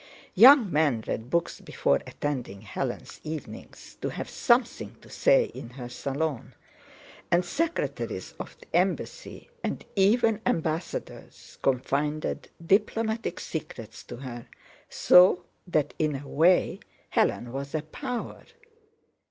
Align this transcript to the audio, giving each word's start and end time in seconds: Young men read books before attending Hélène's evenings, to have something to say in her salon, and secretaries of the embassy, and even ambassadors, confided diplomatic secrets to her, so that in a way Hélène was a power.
Young 0.33 0.71
men 0.71 1.03
read 1.05 1.29
books 1.29 1.59
before 1.61 2.01
attending 2.07 2.63
Hélène's 2.63 3.21
evenings, 3.23 3.99
to 4.01 4.09
have 4.09 4.31
something 4.31 4.95
to 4.99 5.11
say 5.11 5.51
in 5.53 5.69
her 5.69 5.89
salon, 5.89 6.55
and 7.29 7.45
secretaries 7.45 8.33
of 8.39 8.57
the 8.59 8.65
embassy, 8.75 9.47
and 9.63 9.85
even 9.95 10.41
ambassadors, 10.47 11.59
confided 11.61 12.49
diplomatic 12.65 13.39
secrets 13.39 14.01
to 14.05 14.15
her, 14.17 14.47
so 14.89 15.45
that 15.67 15.93
in 15.99 16.15
a 16.15 16.27
way 16.27 16.79
Hélène 17.13 17.51
was 17.51 17.75
a 17.75 17.83
power. 17.83 18.43